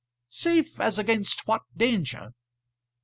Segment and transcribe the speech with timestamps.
[0.29, 2.33] "Safe as against what danger?"